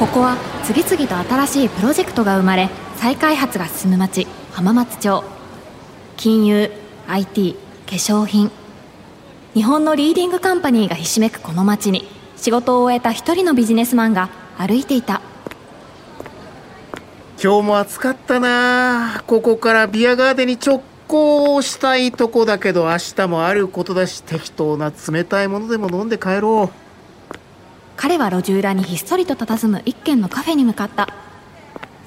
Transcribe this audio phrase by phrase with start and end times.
[0.00, 5.22] ここは次々と新しいプロジェクトが生まれ再開発が進む町浜松町。
[6.16, 6.70] 金融
[7.06, 7.52] IT
[7.84, 8.50] 化粧品。
[9.52, 12.08] 日本のリーディングカンパニーがひしめくこの町に
[12.38, 15.20] 仕事を終えた一人のビジネスマンが歩いていた。
[17.42, 19.22] 今日も暑かったな。
[19.26, 26.89] ここからビアガーデンに直行したいとこだけど明日もあることだし適当な冷たいものでも飲んで帰ろう。
[28.02, 31.12] 彼は路地裏にひっそりと佇む一軒のカフェに向かった。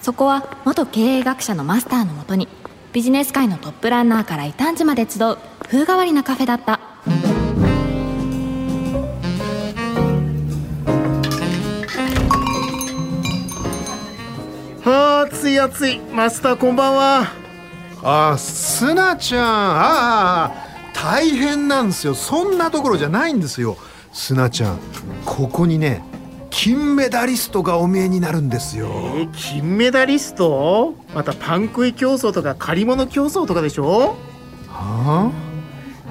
[0.02, 2.48] そこは元経営学者のマスターのもとに
[2.94, 6.80] ビジネス界のトップランナーから異端児まで集う風変わりなカフェだった。
[14.84, 17.28] はあ暑い暑いマスターこんばんは。
[18.02, 19.44] あすなちゃん。
[19.44, 20.52] ああ
[20.96, 22.16] 大変なんですよ。
[22.16, 23.78] そんなところじゃないんですよ。
[24.14, 24.80] すなちゃん
[25.26, 26.04] ここにね
[26.50, 28.88] 金メダリストがお見えになるんですよ。
[28.88, 30.94] えー金メダリスト？
[31.16, 34.16] またパン食い競争とか借り物競争とかでしょ？
[34.70, 35.32] は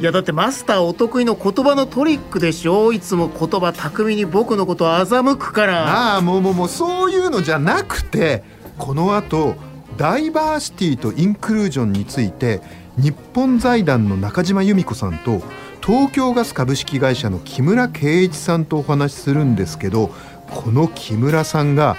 [0.00, 2.92] いやだってマスターお得意の言葉のトリックでしょ？
[2.92, 6.14] いつも言葉巧みに僕のことを欺くから。
[6.14, 8.42] ああもうもうもうそういうのじゃなくて
[8.78, 9.54] この後
[9.96, 12.62] ダイバーシティとインクルージョンについて
[12.96, 15.40] 日本財団の中島由美子さんと
[15.84, 20.10] 東京ガス株式会社の木村圭一さんとお話しするんですけど
[20.48, 21.96] この木村さんが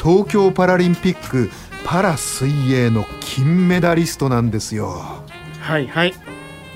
[0.00, 1.50] 東京パラリンピック
[1.84, 5.02] パラ水泳の金メダリストなんですよ。
[5.60, 6.14] はいはい。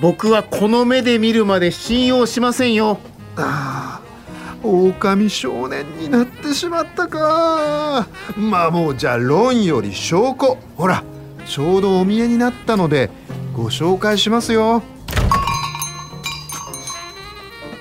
[0.01, 2.99] 僕はこの目で見るまで信用しませんよ。
[3.37, 8.07] ああ狼少年になってしまったか。
[8.37, 10.57] まあもうじゃあ論より証拠。
[10.75, 11.03] ほら
[11.45, 13.09] ちょうどお見えになったので
[13.53, 14.83] ご紹介しますよ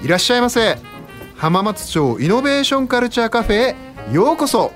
[0.00, 0.78] いらっしゃいませ。
[1.36, 3.76] 浜松町イノベーションカルチャーカフェへ
[4.12, 4.72] ようこそ。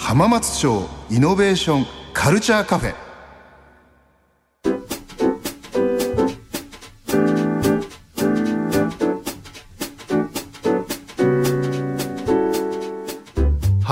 [0.00, 3.13] 浜松町イノベーションカルチャーカフェ。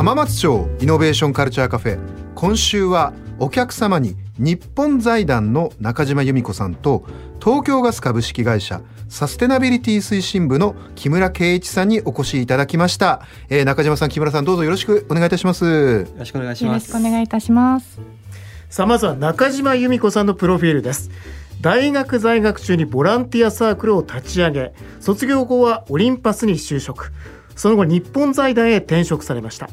[0.03, 7.05] 浜松町イノベーションカルチャーカフェ今週はお客様に日本財団の中島由美子さんと
[7.41, 15.65] 東京ガス株式会社サステナビリティ推進部の木村圭一さんにお越しいただきました、えー中島さん木村さんどうぞよろしくお願いいたします。
[15.65, 16.93] よろしくお願いしよろします。
[16.93, 18.01] くお願いいたします。
[18.71, 21.13] さあまずは中島由美子さんのプロフィールです。
[21.61, 27.13] 大学在学中にボランティアサークルを立ち上げ卒業後はオリンパスに就職。
[27.57, 29.69] その後日本財団へ転職されました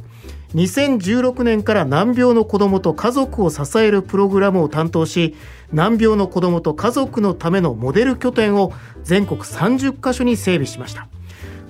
[0.55, 5.35] 2016年から難病の子どもと家族を支えるプログラムを担当し
[5.71, 8.73] 難病の子どもと家族のためのモデル拠点を
[9.03, 11.07] 全国30カ所に整備しました。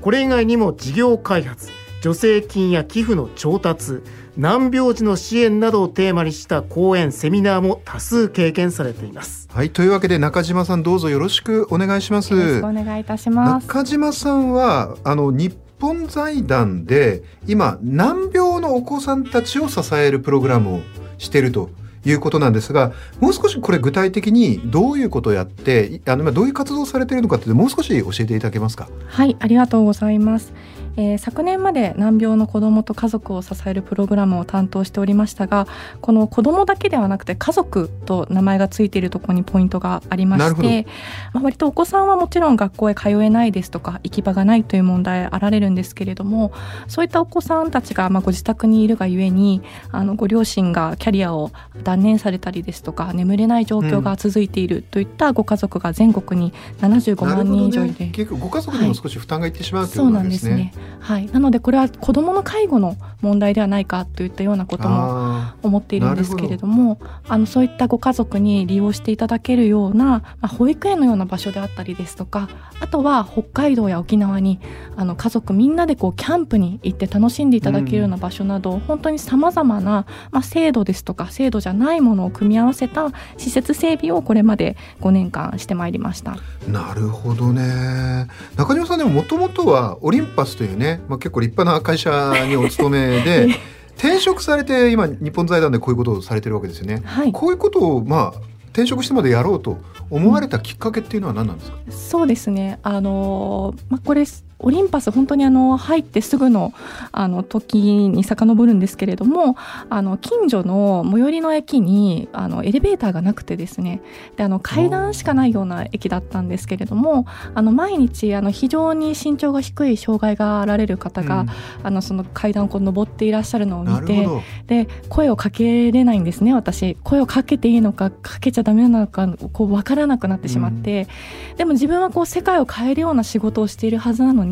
[0.02, 1.70] これ以外にも事業開発
[2.02, 4.02] 助成金や寄付の調達
[4.38, 9.50] 難病児の支援などをテーマにした講演セミナーも多数経験されています。
[9.52, 12.34] はいというわけで中島さんどうぞよろしくお願いします。
[12.34, 13.68] よろしくお願いいたします。
[13.68, 20.82] 中島さんはあの日本財団で今難病のお子さんたちを支えるプログラムを
[21.18, 21.70] していると
[22.06, 28.88] いうことなんですがもう少しこれ具体的にどういうことをやってあの今どういう活動をされているのかってもう少し教えていただけますか？
[29.08, 30.54] はい、ありがとうございます。
[31.00, 35.66] えー昨年まで難病の子どもと家族を支えるプログラムを担当しておりましたが
[36.02, 40.88] この子どもだけではなくて家族と名前がついているところにポイントがありまして、
[41.34, 46.52] まあ、割とお子さんはもちろん学校へ通えないですとか行き場がないという問題あられるんですけれども
[46.88, 49.62] そういったお子さんたちがまあご自宅にいるがゆえに
[49.92, 51.52] あのご両親がキャリアを
[51.84, 60.89] 断念されたりですとか眠れない状況が続いているといったご家族が全国に75万人以上いて、ね、結局ご家族にも少し負担がいってしまうというそうことなんんですすなでねね。。
[61.00, 72.50] はい、なのでこれは子どもの介護の問題ではないかといったようなこともあ思っているんですけれどもあのそういったご家族に利用していただけるような、まあ、保育園のような場所であったりですとか
[72.80, 74.60] あとは北海道や沖縄に
[74.96, 86.32] あの家族みんなでこうキャンプに行って楽しんでいただけるような場所など、本当にさまざまな、まあ、制度ですとか制度じゃないものを組み合わせた施設整備をこれまで5年間してまいりました。
[86.32, 88.28] ーなるほどね。
[88.56, 93.48] 中島さんでももともとはオリンパスというね、まあ、結構立派な会社にお勤めで
[93.98, 97.02] 転職されて今日本財団でこういうことをされてるわけですよね。
[97.06, 98.40] はいこういうことをまあ
[98.72, 99.78] 転職してまでやろうと
[100.10, 101.78] 思われたきっかけっていうのは何なんですか？
[101.92, 102.80] そうですね。
[102.82, 104.24] あのまあこれ
[104.60, 106.74] オリンパス本当にあの入ってすぐの
[107.12, 107.78] あの時
[108.10, 109.56] に遡るんですけれども
[109.90, 114.02] あの近所の最寄りの駅にあのエレベーターがなくてですね。
[114.36, 117.26] であの階段しかないような駅だったんですけれども
[117.56, 121.50] あの毎日あの非常に身長が低い障害があられる方が、うん、
[121.84, 124.28] あのその階段をこう登っていらっしゃるのを見て
[124.68, 126.96] で声をかけれないんですね私。
[127.04, 131.08] 声をかけていいのかかけちゃダメなのかこう分からなくなってしまって、
[131.52, 134.49] うん、でも自分はこう世界を変えるような仕事をしているはずなのに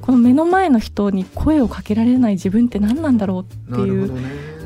[0.00, 4.10] この目の前の人に声をかけられない自分って何なんだろうっていう。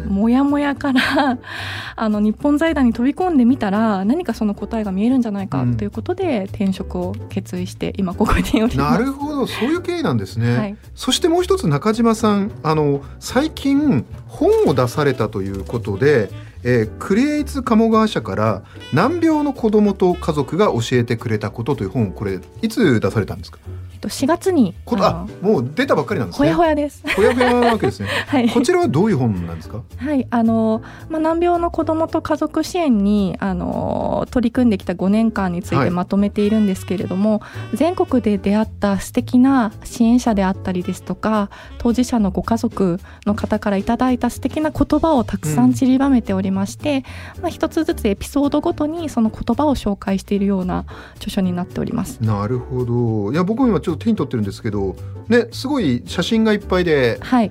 [0.09, 1.39] モヤモヤから
[1.97, 8.99] あの日本財団に飛び込んでみたら何かその答えが見えるんじゃないかということで、転職を決意して今ここにおります。
[8.99, 9.47] なるほど。
[9.47, 16.31] そういう経緯なんですね、はい、そしてもう一つ中島さんあの最近本を出されたということで
[16.65, 18.63] えー、クリエイツ鴨川社から
[18.93, 23.59] 難病の子どもと家族が教えてくれたことという本これいつ出されたんですか？
[23.59, 23.71] と
[24.07, 26.49] 4月にこあもう出たばっかりなんですね。
[26.49, 27.03] ほやほやです。
[27.17, 28.09] ほやほやなわけですね。
[28.29, 28.49] はい。
[28.49, 29.83] こちらはどういう本なんですか？
[29.97, 47.05] はいあのまあ難病の子どもと家族支援にあの取り組んできた5年間についてまとめているんですけれども、はい、全国で出会った素敵な支援者であったりですとか当事者のご家族の方からいただいた素敵な言葉をたくさん散りばめておりまして、
[47.37, 50.85] うん、まあ一つずつエピソードごとにその言葉を紹介しているような
[51.17, 52.19] 著書になっております。
[52.23, 53.33] なるほど。
[53.33, 54.97] いや僕今ちょっと手に取ってるんですけど、
[55.29, 57.51] ね、すごい写真がいっぱいで、はい、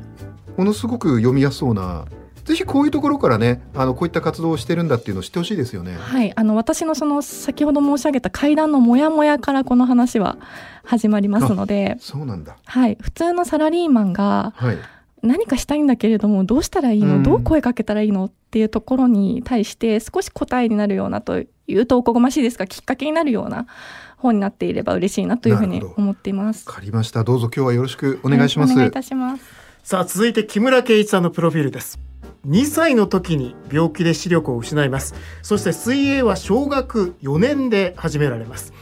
[0.56, 2.06] ものすごく読みやすそうな
[2.46, 5.96] ぜひこういうところからねあのこういった活動をしてるんだっていうのを知ってほしいですよね。
[5.96, 6.32] はい。
[6.36, 10.38] あの私のその先ほど申し上げた階段のモヤモヤからこの話は
[10.84, 14.78] 始まりますのでそうなんだ、はい、普通のサラリーマンが、はい。
[15.24, 18.26] 何かしたいんだけれどもどうしたらいいの、うん、どう声かけたらいいの？
[18.26, 23.68] っていうところに対して少し答えになるようなというとおこがましいですがきっかけになるような
[24.18, 26.68] 本になっていれば嬉しいなというふうに思っています。
[26.68, 27.24] わかりました。
[27.24, 28.70] どうぞ今日はよろしくお願いします。
[28.70, 29.44] はい、お願いいたします。
[29.84, 32.00] さあ続いて木村圭一さんのプロフィールです。
[32.48, 35.14] 2歳の時に病気で視力を失います。
[35.42, 38.74] そして水泳は小学4年で始められます。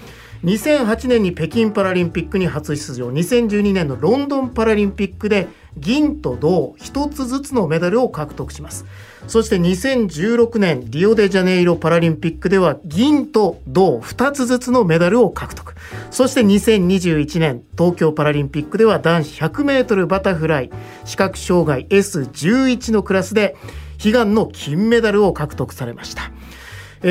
[0.44, 8.86] 2008年に北京パラリンピックに初出場2012年のロンドンパラリンピックで銀と銅1つずつのメダルを獲得します。
[9.28, 15.76] そして2016年リオデジャネイロパラリンピックでは銀と銅2つずつのメダルを獲得。
[16.12, 20.72] そして2021年東京パラリンピックでは男子 100m バタフライ
[21.06, 23.56] 視覚障害 S11 のクラスで
[24.04, 26.32] 悲願の金メダルを獲得されました。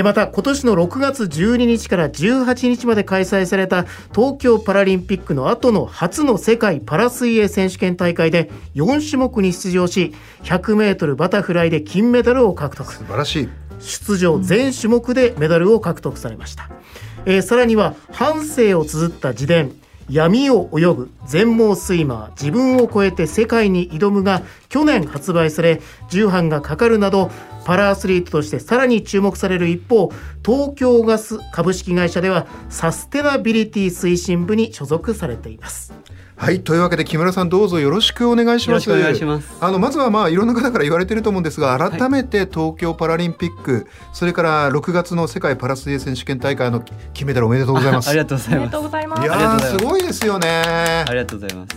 [0.03, 12.93] また今年の6月12日から18日まで開催された東京パラリンピックの後の初の世界パラ水泳選手権大会で4種目に出場し 100m バタフライで金メダルを獲得。
[12.93, 13.49] 素晴らしい。
[13.81, 16.71] 出場全種目でメダルを獲得されました、
[17.27, 19.73] えー、さらには半生を綴った自伝
[20.11, 27.31] 闇を泳ぐ全盲スイマー自分を超えて世界に挑むが去年発売され重版がかかるなど
[27.65, 30.13] パラアスリートとしてさらに注目される一方
[30.45, 35.95] 東京ガス株式会社ではサステナビリティ推進部に所属されています。
[36.37, 38.93] はいというわけで木村さんどうぞよろしくお願いします。
[38.93, 39.57] お願いします。
[39.61, 46.83] あのまずはまあいろんな方から言われてると思うんですが改めて東京パラリンピック、はい、それから6月の世界パラ水泳選手権大会の
[47.15, 48.09] 金メダルおめでとうございます。
[48.11, 48.39] ありがとう
[48.83, 49.23] ございます。
[49.23, 49.77] いやす。
[49.79, 51.05] ごいですよね。
[51.07, 51.77] ありがとうございます。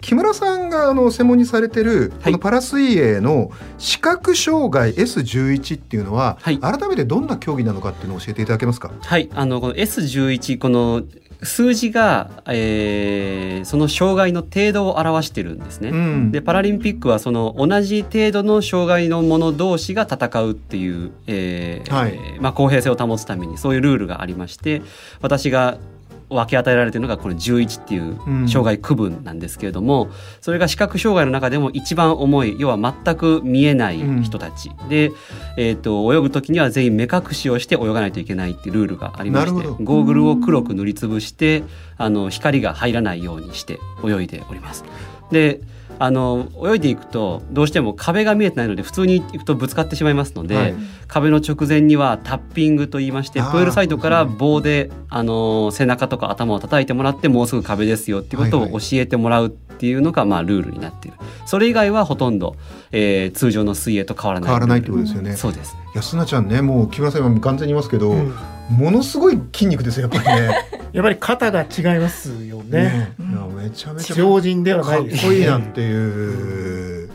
[0.00, 8.90] 木村さんがあの専門にされてるこのパラ水泳の視覚障害 S11 っていうのは、はい、改めてどんな競技なのかっていうのを教えていただけますか？
[9.00, 9.30] はい。
[9.32, 11.02] あのこの S11 この
[11.44, 15.90] 数字が、えー、その障害の程度を表してるんですね。
[15.90, 24.82] うん、でパラリンピックはその同じ程度の障害の者同士が戦うっていう、えーはいまあ、公平性を保つためにそういうルールがありまして
[25.20, 25.78] 私が
[26.28, 35.12] 分け与えられているのがこの11っていう障害区分なんですけれども、うん、それが視覚障害の中でも一番重い要は全く見えない人たち、うん、で、
[35.56, 41.62] えーと、泳ぐ時には全員目隠しをして泳がないといけないっていうルールがありましてゴーグルを黒く塗りつぶして
[41.96, 44.84] あの光が入らないようにして泳いでおります。
[45.30, 45.60] で
[45.98, 50.74] あの泳いでいくとどうしても壁が見えてないので普通に行くとぶつかってしまいますので、はい、
[51.06, 61.16] 壁の直前にはタッピングと言いましてプールサイドから棒であの背中とか頭を叩いてもらってもうすぐ壁ですよっていうことを教えてもらうっていうのが、まあ、ルールになっている。
[61.46, 62.56] それ以外はほとんど、
[62.92, 64.48] えー、通常の水泳と変わらない。
[64.48, 65.76] 変わらないってことですよね、そうです。
[65.94, 68.34] 安菜ちゃんねもう木村さん今完全にいますけど、うん、
[68.70, 70.54] ものすごい筋肉ですよやっぱりね
[70.94, 77.08] やっぱり肩が違いますよね、ね、めちゃめちゃ常人ではないかっこいいなっていう、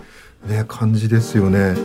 [0.45, 1.77] ね、感じですよね。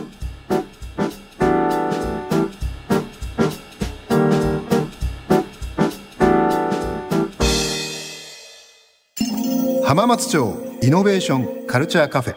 [9.85, 12.35] 浜松町イノベーションカルチャーカフェ。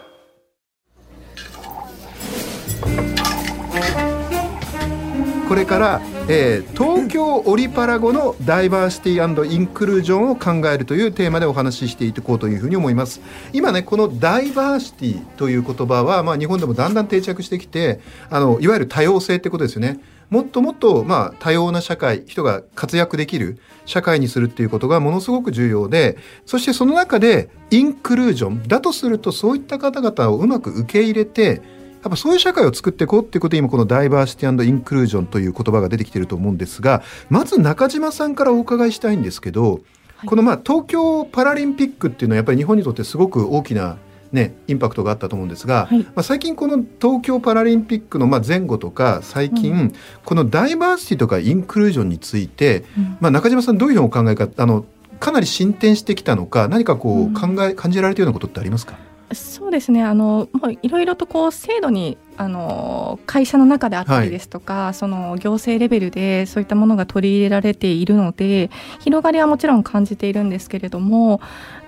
[5.49, 13.19] これからえー、東京オリパラ後のダイバーシティインクルージョンを考えるというテーマでお話ししていこうというふうに思います。
[13.51, 19.99] 今ねこのダイバーシティという言葉は、まあ、日本でもだんだん定着してきてあのいわゆる多様性ってことですよね。
[20.29, 23.57] もっともっと、まあ、多様な社会人が活躍できる
[23.87, 31.63] 社会にするっていうことがものすごく重要でそしてその中でインクルージョンだとするとそういった方々をうまく受け入れて
[32.07, 39.79] っぱそういう社会を作っていこうっていうことで今このダイバーシティインクルージョンという言葉が出てきてると思うんですがまず中島さんからお伺いしたいんですけど、は
[40.23, 43.97] い、このまあ東京パラリンピックっていうのはやっぱり日本にとってすごく大きな
[44.31, 54.85] ね、インパクトがあったと思うんですが、はい、まあ、最近この東京パラリンピックのまあ前後とか最近、うん、このダイバーシティとかインクルージョンについて、うん、まあ、中島さんどういうふうにお考えかあの
[55.19, 58.99] かなり進展してきたのか何かこう考え、感じられているようなことってありますか？
[59.31, 60.03] そうですね。
[60.03, 71.41] あのもういろいろとこう制度にあの会社の中であったりですとか、はい、その行政レベルでそういったものが取り入れられているので広がりはもちろん感じているんですけれども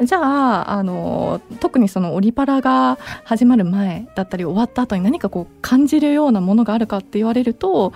[0.03, 7.93] じゃああの特にそのオリパラが始まる前だったり終わった後に何かこう感じるようなものがあるかって言われると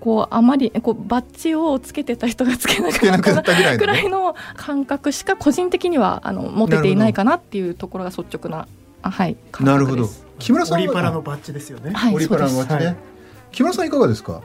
[0.00, 8.68] こうあまりこうバッジをつけてた人がつけなくなったぐらいの感覚しか個人的にはあの持てていないかなっていうところが率直な
[9.02, 9.36] はい。
[9.60, 10.08] なるほど。
[10.38, 12.96] 木村さんオリパラのバッジですよね、はい、オリパラのバッジね、はい、
[13.50, 14.40] 木村さんいかがですか？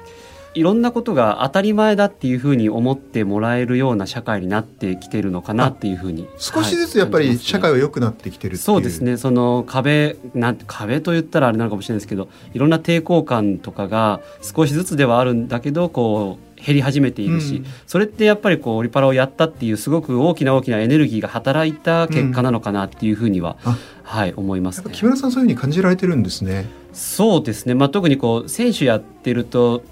[0.55, 6.27] いろんなことが当たり前だっていうふうに思ってもらえるような社会になってきてるのかなっていうふうに。
[6.37, 9.17] 少しずつやっぱり社会は良くなってきてる、はい、そうですね。
[9.17, 26.65] その壁なん壁と言ったらあれなのかもしれないですけどいろんな抵抗感とかが少しずつではあるんだけどこう減り始めているし、うん、それってやっぱりこうオリパラをやったっていうすごく大きな大きなエネルギーが働いた結果なのかなっていうふうには、うん、はい思います、ね、木村さんそういうふうに感じられてるんですね。
[26.93, 29.83] そうですね、まあ、特にこう選手やってると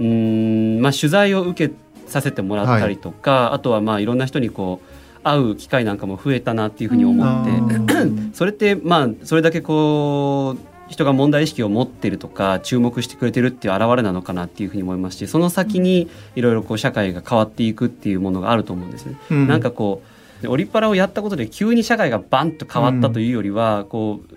[0.00, 1.74] うん、まあ、取材を受け
[2.06, 7.50] させてもらったりとか、はい、あとはまあいろんな人にこう会う機会なんかも増えたなっていうふうに思って、
[8.32, 19.16] それってまあそれだけこう人が問題意識を持ってるとか注目してくれてるっていう表れなのかなっていうふうに思いますしその先にいろいろこう社会が変わっていくっていうものがあると思うんですね。
[19.30, 20.02] うん、なんかこ
[20.42, 24.34] うオリパラをやったことで急に社会がバンと変わったというよりは、こう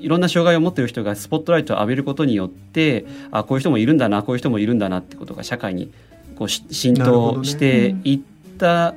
[0.00, 5.92] いろんな障害を持っている人がスポットライトを浴びることによってあこういう人もいるんだなこういう人もいるんだなってことが社会に
[6.36, 8.20] こう浸透していっ
[8.58, 8.94] た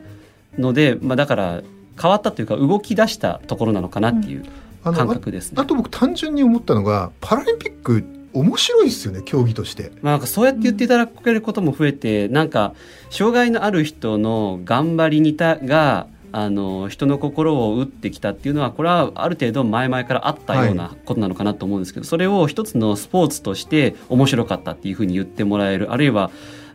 [0.58, 1.62] ので、ねうん、まあ、だから
[2.02, 4.42] 変わったというか動き出したところなのかなっていう。
[4.42, 4.50] うん
[4.94, 8.04] 感覚です、ね、あと僕単純に思ったのがパラリンピック
[8.34, 9.92] 面白いですよね競技として。
[10.02, 12.74] まあ、なんかそうやって言っていただけることも増えてなんか
[13.10, 26.30] 障害のある人の頑張りにたがあの人の心を打ってきたっていうのはこれはある程度前々からあったようなことなのかなと思うんですけど、はい、それを一つのスポーツとして面白かったっていうふうに言ってもらえるあるいは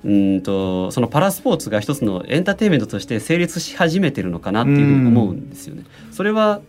[0.04, 5.85] うんとそのパラスポーツが一つのエンターテインメントとして成立し始めてるのかなっていうふうに思うんですよね。
[6.11, 6.61] それは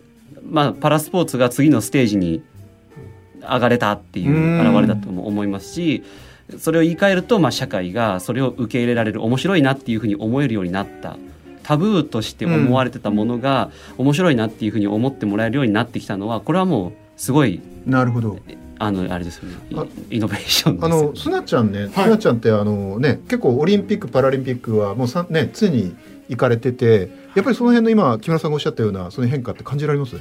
[0.44, 2.42] まあ、パラスポーツが次のステージに
[3.40, 6.04] 上がれたっていう表れだと思いますし
[6.58, 11.16] それを言い換えると、まあ、社会がそれを受け入れられる面白いなっていうふうに思えるようになった。
[11.62, 18.38] タブーとして思われてたものが面白いなっていうふうに思ってもらえるようになってきたのはこれはもうすごいなるほど。
[18.78, 19.56] あのあれですよね。
[20.10, 25.94] イノベーションあのすなちゃんね、はい、すなちゃんってあのね結構オリンピックパラリンピックはもうさね常に
[26.28, 30.16] 行かれててやっぱりその辺の今木村さんがおっしゃったようなその変化って感じられます？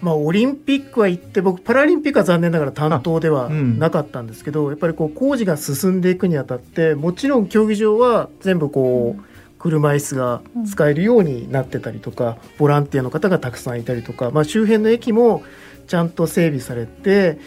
[0.00, 9.22] まあ、オリンピックは行って僕パラリンピックは残念ながら担当ではなかったんですけど、うん、やっぱりこう工事が進んでいくにあたってもちろん競技場は全部こう
[9.58, 15.42] 車椅子が使えるようになってたりとかボランティアの方がたくさんいたりとか、まあ、周辺の駅も
[15.86, 17.38] ちゃんと整備されて、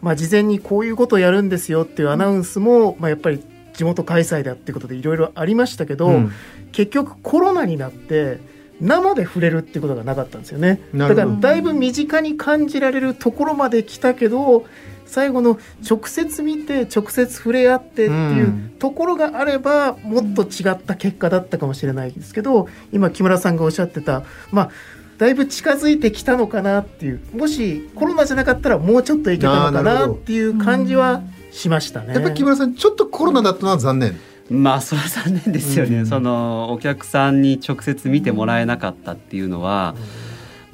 [0.00, 3.40] まあ、事前にこういうことをやるんですよっていうアナウンスも、まあ、やっぱり
[3.72, 6.32] 地元開催だっていうことでいろいろありましたけど、うん、
[6.72, 8.40] 結局コロナになって
[8.80, 10.80] 生で触れるっていうことがなかったんですよね。
[10.94, 14.64] だからだいぶ身近に感じられるところまで来たけど
[15.06, 15.58] 最後の
[15.88, 24.22] 直接見て直接触れ合ってっていうところがあればもっと違った結果だったかもしれないですけど今木村さんがおっしゃってた
[24.52, 24.70] まあ
[25.18, 32.14] だいぶ近づいてきたのかなっていうもしコロナじゃなかったらもうちょっといけたのかなっていう感じはしましたね。
[32.14, 34.16] やっぱ木村さんちょっとコロナだったのは残念
[34.50, 39.94] まあそれは残念ですよね、うん、そのお客さんに直接見てもらえなかったっていうのは、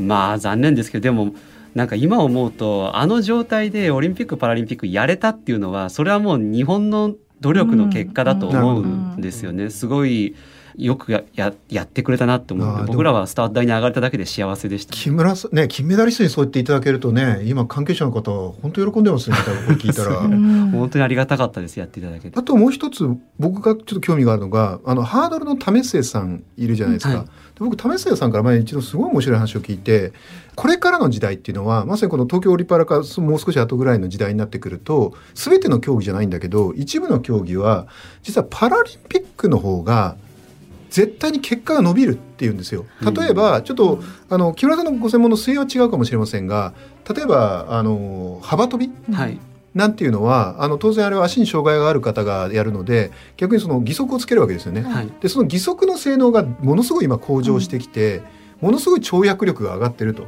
[0.01, 1.35] うん、まあ残念ですけどでも
[1.75, 9.69] なんか今思うとあの状態でオリンピック・パラリンピックやれたっていうのはそれはもう日本の努力の結果だと思うんですよね。
[9.69, 10.35] すごい
[10.79, 20.21] よくやややってくれたなって思って僕らはスタート台に上がれただけで幸せでした木村さんね金メダリストにそう言っていただけるとね今関係者の方本当喜んでますね聞いたら。
[20.77, 22.39] 本当にありがたかったですやっていただけて。
[22.39, 27.27] あともう一つ僕がちょっと興味があるのがあのハードルの為末さんいるじゃないですか、はい、
[27.59, 30.13] 僕為末さんから前一度すごい面白い話を聞いて
[30.55, 37.87] これからの時代っていうのはまさにこの東京オリパラかもう少し後ぐらいの時代になってくると全ての競技じゃないんだけど一部の競技は
[38.23, 40.17] 実はパラリンピックの方が
[40.91, 42.87] 絶対に結果が伸びるっていうんですよ。
[43.03, 46.75] 例えば、ちょっと、あの木村さんのご専門の水泳は違うかもしれませんが
[47.13, 49.39] 例えばあの幅跳び、はい、
[49.75, 54.83] なんていうのはあの当然あれは足に障害がある方がやるので逆にその義足をつけるわけですよね。
[54.83, 58.23] はい、でその義足の性能がものすごい今向上してきて、
[58.61, 60.27] ものすごい跳躍力が上がってると。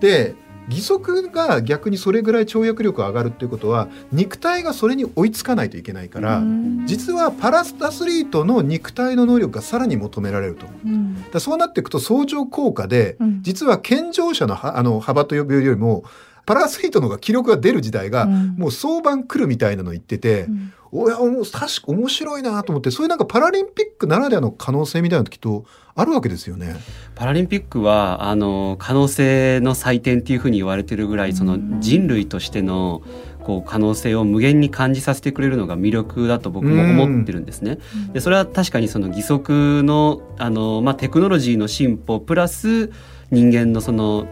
[0.00, 0.34] で
[0.68, 6.42] 義足が逆にそれぐらい跳躍力が上がるっていうことは肉体がそれに追いつかないといけないから
[6.86, 10.88] 実はパラアスリートの肉体の能力がさらに求められると、う。
[10.88, 16.04] ん、だそうなっていくと相乗効果で、うん、実は健常者のあの幅と呼ぶよりも
[16.46, 26.76] パラアスリートの方が記録が出る時代が、もう早晩来るみたいなの言ってて、うん、おやもう確か面白いなと思ってそういうなんかパラリンピックならではの可能性みたいな時とあるわけですよね。
[27.14, 33.02] パラリンピックはあの可能性の祭典っていうふうに言われてるぐらいその人類としての
[33.44, 37.78] こう可能性を無限に感じさせてくれるのが魅力だと僕も思ってるんですね。
[38.12, 42.90] でそれは確かにその義足のあの、まあ、テクノロジーの進歩プラス
[43.30, 44.26] 人間のその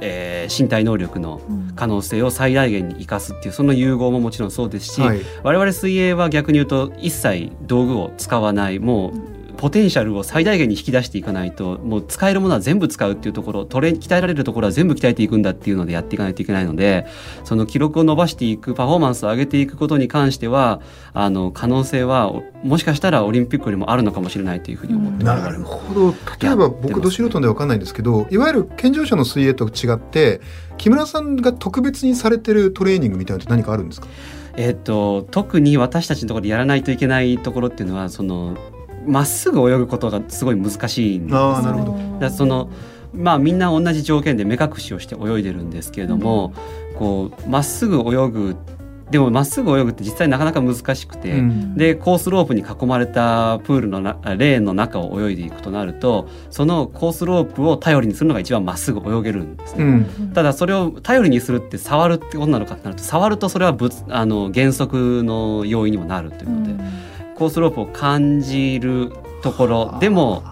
[0.00, 1.40] えー、身体能力の
[1.76, 8.78] 可能性を最大限に生かすっていうその融合ももちろんそうですし、はい、我々水泳は逆に言うと一切道具を使わない。
[8.78, 17.06] もうポテンシャルを最大限に引き出していかないともう使えるものは全部使うっていうところトレ鍛えられるところは全部鍛えていくんだっていうのでやっていかないといけないので
[17.42, 20.80] その記録を伸ばしていくパフォーマンスを上げていくことに関しては
[21.12, 26.14] あの可能性はもしかしたらオリンピックよりもあるのかもしれないというふうに思ってなるほど。
[26.40, 30.40] 例えば僕ど素人で分かんないんですけどいわゆる健常者の水泳と違って
[30.76, 34.06] 木村さんが特別にされてるトレーニングみたいなのって何かあるんですか？
[34.56, 38.56] えっと、特に私たちのところでやらないといけないところっていうのはその
[39.08, 41.62] まっすぐ泳ぐことがすごい難しいんですよ。
[41.62, 42.20] ね。
[42.20, 42.70] だその
[43.12, 46.52] まあみんな同じ条件で目隠しをして泳いでるんですけれども、
[46.92, 48.56] うん、こうまっすぐ泳ぐ
[49.10, 66.70] でもまっすぐ泳ぐって実際なかなか難しくて、うん、でコースロープに囲まれたプールのなレーンの中を泳いでいくとなるとそのコースロープを頼りにするのが一番まっすぐ泳げるんですね、うん、ただそれを頼りにするって触るってことなのかってなると触るとそれはぶあの原則の要因にもなるというので。
[66.72, 66.78] うん
[67.38, 70.42] コースロープを感じるところでも、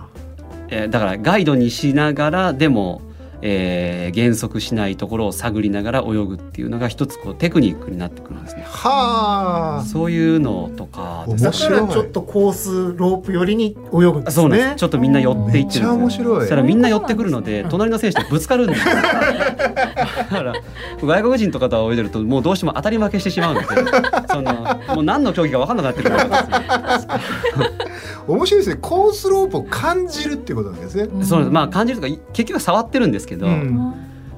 [0.68, 3.02] えー、だからガイドにしながらでも
[3.48, 8.64] えー、減速しないところを探りながら泳ぐっていうのが一つこうテクニックになってくるんですね。
[8.66, 9.84] はあ。
[9.84, 14.42] そういうのとかだからちょっとコースロープ寄りに泳ぐんですね。
[14.42, 14.76] そうなんです。
[14.76, 16.40] ちょっとみんな寄っていってる面白い。
[16.40, 18.94] そしたらみんな寄ってくるので隣の選手とぶつかるんですよ。
[18.96, 20.52] だから
[21.00, 23.86] 外国人とかと泳いでるともうどうしても当たり負けしてしまうんですよ。
[24.28, 24.52] その
[24.96, 27.95] もう何の競技か分かんなくなってくるわけですよ。
[28.28, 28.76] 面白いですね。
[28.80, 31.24] コースロープを感じるっていうことなんですね。
[31.24, 33.94] そうまあ感じるとか結局触ってるんですけど、うん、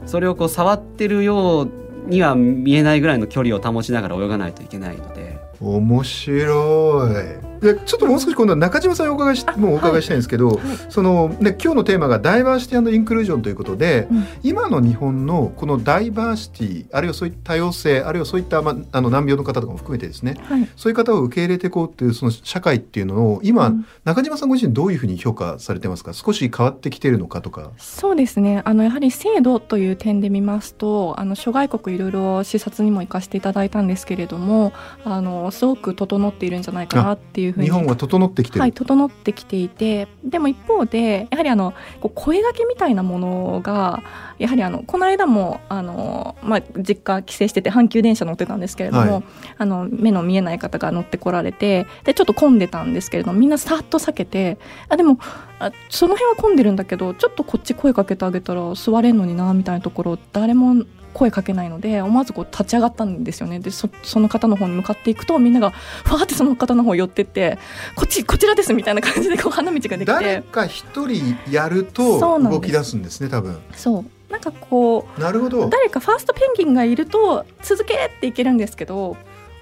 [0.07, 1.71] それをこう触ってるよう
[2.09, 5.39] には見えないぐらいの距離を保ちながら泳がないといけないので。
[5.61, 7.48] 面白い。
[7.61, 10.57] でちょっともう少し今度は中島さんにお伺いしもうお伺いしたいんですけど、はい。
[10.59, 26.13] はい、そのね今日のテーマがダイバーシティインクルージョンということで、うん、今の日本のこのダイバーシティあるいはそういった多様性あるいはそういった、まあ、あの難病の方とかも含めてですね、はい、そういう方を受け入れていこうっていうその社会っていうのを今、うん、中島さんご自身どういうふうに評価されてますか？
[26.13, 27.71] 少し変わってきているのかとか。
[27.79, 28.63] そうですね。
[28.65, 34.73] あのやはり制度という点で見ますとあの諸外国いろいろ視察にも行かせていただいたんですけれども
[35.05, 37.67] あのすごく整っているんじゃないかなっていうふうに。
[37.67, 41.75] 日本は整ってきてはい、整ってきていてでも一方でやはりあの
[42.15, 44.03] 声がけみたいなものが
[44.39, 49.25] やはりあのこの間もあの、まあ、実家帰省してて阪急電車乗ってたんですけれども、はい、
[49.59, 54.59] あの目の見えない方が乗ってこられてでちょっと混んでたんですけれどもみんなさっと避けて
[54.89, 55.19] あでも
[55.59, 60.85] あその辺は混んでるんだけどちょっとこっち声かけてあげたら座れんのになみたいなところ誰も
[61.19, 63.59] 声かけないので思わずこう立ち上がったんですよね。
[63.59, 63.89] でそ
[64.21, 67.59] の方の方に向かっていくとみんながふわってその方の方寄ってって
[67.97, 70.05] こっちこちらですみたいな感じでこう花道ができて。
[70.07, 73.59] 誰か一人やると動き出すんですね多分。
[73.73, 74.05] そう。
[74.33, 75.69] なんかこうなるほど。
[75.69, 79.17] 誰かファーストペンギンがいると続けっていけるんですけど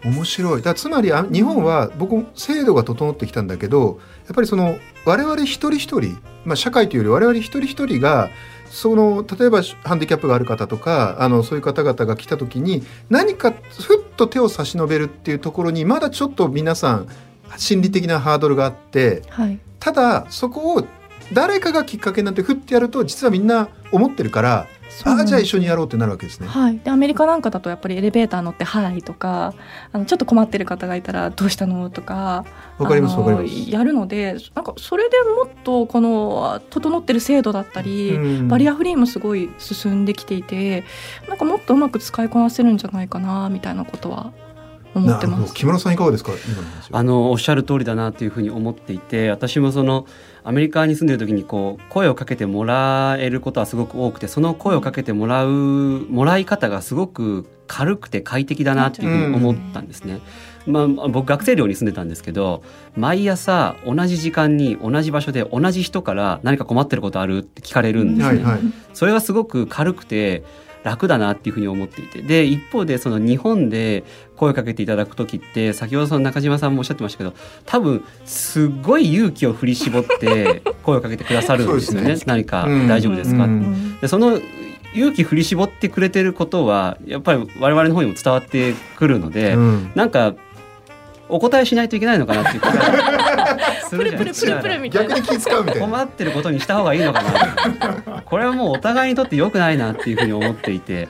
[0.05, 0.63] 面白い。
[0.63, 8.29] だつまり日本は僕制度が整ってきたんだけどやっぱりその我々一人一人、まあ、社会というより我々一人一人が
[8.77, 17.09] その例えばハンディキャップがある方とかあのそういう方々が来た時に何かふっと手を差し伸べるっていうところにまだちょっと皆さん
[17.57, 20.87] 心理的なハードルがあって、はい、ただそこを
[21.33, 24.67] 誰かがきっかけになってふってやると実はみんな思ってるから
[25.05, 26.49] ああじゃあ一緒にやろうってなるわけですね。
[26.49, 29.55] はい、でアメリカなんかだとやっぱりエレベーター乗って「はい」とか
[29.93, 32.45] あのちょっと困ってる方がいたら「どうしたの?」とか
[32.79, 40.85] わかりますわかりますやるのでなんかそれでもっとこの整ってる制度だったり、うん、バリアフリーもすごい進んできていて
[41.29, 44.33] なんかもっとうまく使いこなせるんじゃないかなみたいなことは
[44.99, 45.55] 思ってます。
[45.55, 46.33] 木村さんいかがですか？
[46.93, 50.07] あのおっしゃる通りだなというふうに思っていて私もその
[50.45, 60.21] アメリカに住んでる時にこう声をかけてもらえることはすごく多くてその声をかけてもらうもらい方がすごく軽くて快適だなっていうふうに思ったんですね。
[60.67, 62.65] まあ、僕学生寮に住んでたんですけど
[62.97, 68.43] 毎朝同じ時間に同じ場所で同じ人から何か困ってることあるって聞かれるんですね。
[68.43, 68.61] はいはい、
[68.93, 70.43] それはすごく軽くて
[70.87, 72.23] 楽だなっていうふうに思っていて。
[72.23, 74.05] で一方でその日本で
[74.37, 82.15] 声をかけていただく時って先ほどその中島さんもおっしゃってましたけど多分すごい勇気を振り絞って声をかけてくださるんですよね。
[82.15, 84.39] ね、何か大丈夫ですか、うん、でその
[84.95, 90.37] 勇気振り絞ってくれてることはやっぱり我々の方にも伝わってくるので、うん、なんか
[91.29, 92.73] お答えしないといけないのかなっていう気が
[93.89, 94.63] するじゃないですか。
[94.89, 95.87] 逆に気使うみたいな。
[95.87, 98.23] 困ってることにした方がいいのかな。
[98.23, 101.09] これはもうお互いにとって良くないなっていうふうに思っていて。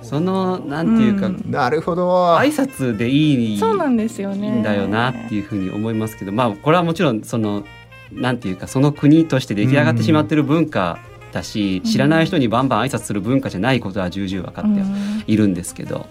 [0.00, 7.64] そのなんていうか、うん、なるほど挨拶でいいそうなんですよねんだよなっていうふうに思いますけどまあこれはもちろんその
[8.10, 10.98] なんていうかその国として出来上がってしまってる文化
[11.32, 16.06] だし、うん、知らない人にバンバン挨拶する文化じゃないことは重々分かっているんですけど。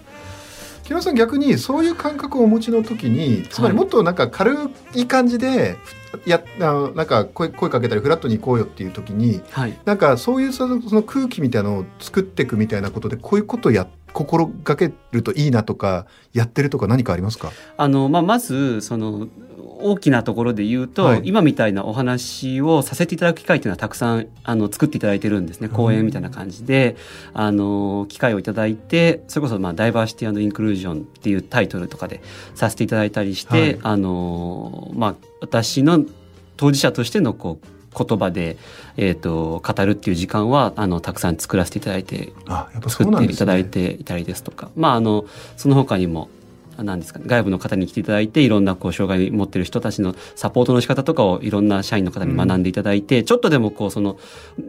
[0.88, 4.56] 木村さん逆にそういう感覚をお持ちの時につまりもっとなんか軽
[4.94, 5.76] い感じで、
[6.24, 17.52] やあのなんか声声かけたりフラットに行こうよっていう時に、はい、なんかそういうそのその空気みたいなのを作っていくみたいなことでこういうことをや心がけるといいなとかやってるとか何かありますか？
[17.76, 19.28] あの、まあ、まずその
[19.80, 25.68] 大きなところで言うと、はい、今みたいなお話をさせていただく機会っていうのはたくさんあの作っていただいてるんですね。
[25.68, 26.96] 講演みたいな感じで、
[27.34, 32.20] うん、あの機会をいただいてそれこそ、まあ「ダイバーシティインクルージョン」っていうタイトルとかで
[32.54, 36.04] させていただいたりして、はい、あのまあ、私の
[36.56, 37.66] 当事者としてのこう
[38.04, 38.56] 言葉で、
[38.96, 42.32] えーと、語るっていう時間はあのたくさん作らせていただいて
[42.88, 45.24] 作っていただいていたりですとか、まあ、あの
[45.56, 46.28] その他にも
[46.84, 54.18] なんですかね、外部の方に来ていただいていろんなこう障害を持ってる人たちのサポートの仕方とかをいろんな社員の方に学んでいただいて、うん、ちょっとでもこうその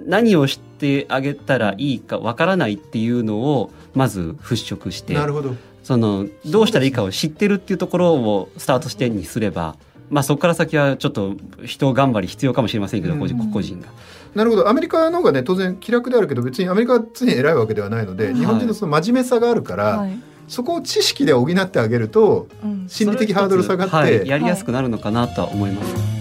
[0.05, 5.55] 何をしてあげたらいいかわからないっていうのをまず払拭してなるほど。
[5.83, 9.75] そのどうしたらいいかを知ってるっていうところをスタートしてにすれば、
[10.09, 13.19] まあ、そこから先はちょっと人頑張り必要かもしれませんけど、うん、
[13.51, 13.87] 個人が。
[14.35, 14.69] なるほど。
[14.69, 22.47] アメリカの方がね当然気楽であるけど別にアメリカは常に偉いわけではないので、はい、日本人のその真面目さがあるから、はいそこを知識で補ってあげると、
[22.87, 26.19] 心理的ハードル下がって、はい、やりやすくなるのかなとは思います。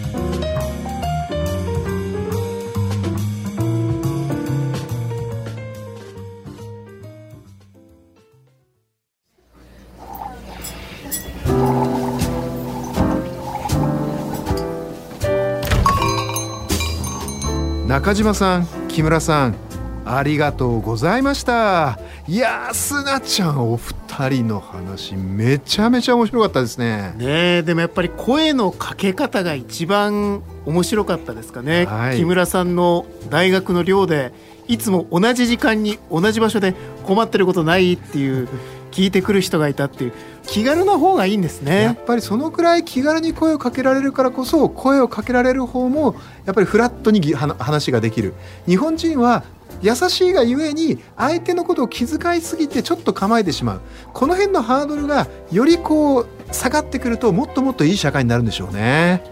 [17.89, 19.57] 中島さん木村さん
[20.05, 23.98] ありがとうございましたいやすなちゃんお二
[24.29, 27.15] 人の話めちゃめちゃ面白かったですね。
[27.17, 34.33] ねでもやっぱり声のかけ方が一番面白かったですかね、はい、木村さんの大学の寮で
[34.67, 38.49] いつも同じ時間に同じ場所で困ってることないっていう
[38.91, 40.13] 聞いてくる人がいたっていう
[40.47, 41.83] 気軽な方がいいんですね。
[41.83, 48.35] やっぱりそのくらい気軽に声をかけられるからこそ声をかけられる方もやっぱりフラットに話ができる。
[48.67, 49.45] 日本人は
[49.81, 53.81] 優しいがゆえに相手のことを気遣いすぎてちょっと構えてしまう。
[54.13, 59.23] この辺のハードルがよりこう下がってくるともっともっといい社会になるんでしょうね。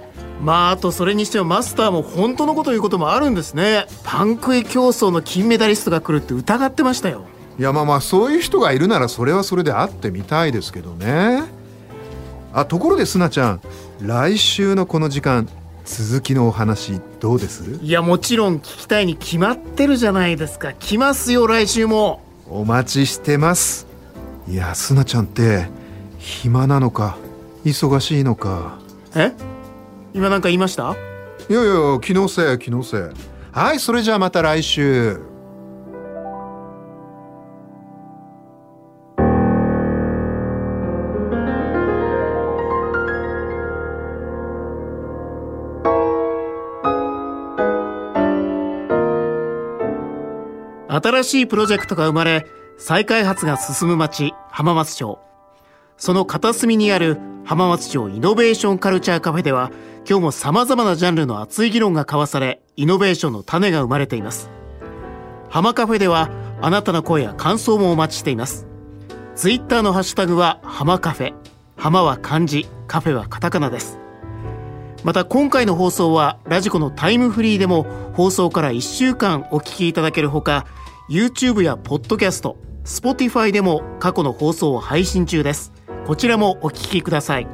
[0.43, 3.87] まああとそれにしてもマスターも本当のこと言うこともあるんですね。
[4.05, 7.25] パン食い競争の金メダリストが来るって疑ってましたよ。
[7.59, 11.43] いやまあまあそういう人がいるならそれはそれで会ってみたいですけどね。
[12.53, 13.61] あところですなちゃん
[14.01, 15.49] 来週のこの時間
[15.87, 17.79] 続きのお話どうです？
[17.81, 20.73] いやもちろん聞きたいに決まってるじゃないですか。
[20.73, 22.23] 来ますよ来週も。
[22.51, 23.87] お待ちしてます。
[24.49, 25.69] いやすなちゃんって
[26.19, 27.17] 暇なのか？
[27.65, 28.79] 忙しいのか？
[29.15, 29.33] え？
[30.13, 30.97] 今なんか言いました？
[31.49, 32.97] いやいや気のせい気のせ。
[32.99, 33.01] い
[33.53, 35.21] はいそれじゃあまた来週
[50.97, 52.47] 新しいプロジェクトが生まれ
[52.79, 55.19] 再開発が進む町浜松町。
[55.99, 59.71] その片隅にある浜松町イノベーションカルチャーカフェでは
[60.09, 64.51] 今日も様々なジャンルの熱い議論が交わされイノベーションの種が生まれています。
[65.51, 66.31] 浜カフェでは
[66.63, 68.67] あなたの声や感想もお待ちしています。
[69.35, 71.35] ツイッターのハッシュタグは浜カフェ。
[71.77, 73.99] 浜は漢字カフェはカタカナです。
[75.05, 80.67] また今回の放送はラジコのタイムフリーでも放送から1週間お聞きいただけるほか
[81.09, 85.73] YouTube やポッドキャスト Spotify でも過去の放送を配信中です。
[86.05, 87.47] こちらもお聞きください。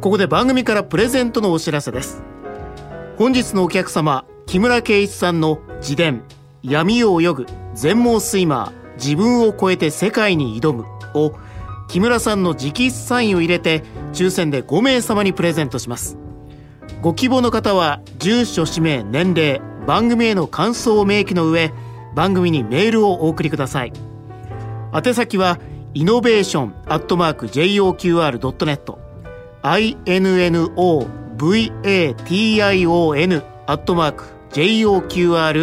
[0.00, 2.22] ここで番組からプレゼントのお知らせです。
[3.16, 6.22] 本日のお客様木村圭一さんの自伝
[6.62, 11.32] 闇を泳ぐ全盲スイマー自分を超えて世界に挑むを
[11.88, 16.16] 木村さんの直筆サインを入れて抽選で5名様にプレゼントします。
[17.02, 21.72] ご希望の方は住所氏名年齢番組への感想を明記の上
[22.18, 23.92] 番組にメールをお送りください。
[24.92, 25.60] 宛先は
[25.94, 28.98] イノベーションアットマーク JOQR.net
[29.62, 30.62] INNOVATION
[33.66, 35.58] アットマーク JOQR.net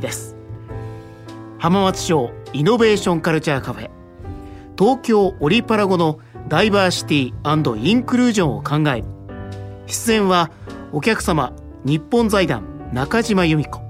[0.00, 0.36] です。
[1.58, 3.88] 浜松町イノベーションカルチャーカフェ
[4.78, 7.32] 東京オリパラゴのダイバーシティ
[7.78, 9.02] インクルージョンを考え
[9.86, 10.50] 出演は
[10.92, 11.54] お客様
[11.86, 13.89] 日本財団中島由美子。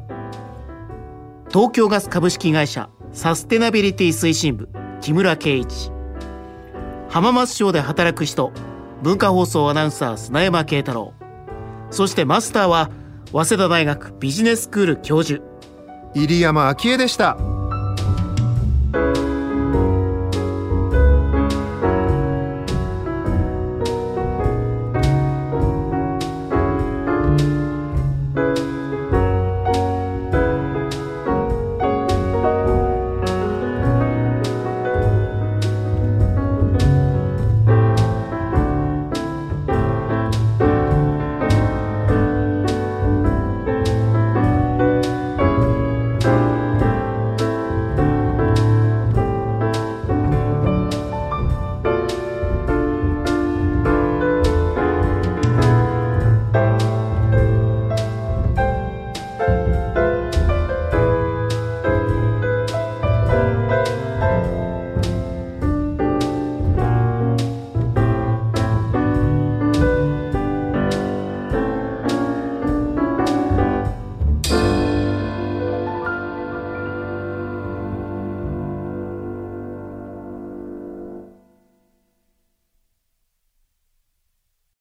[1.52, 4.68] 東京ガス株式会社サステナビリティ推進部
[5.00, 5.90] 木村圭一。
[7.08, 8.52] 浜松町で働く人
[9.02, 11.12] 文化放送アナウンサー砂山慶太郎。
[11.90, 12.88] そしてマスターは
[13.32, 15.42] 早稲田大学ビジネススクール教授。
[16.14, 17.36] 入山昭恵でした。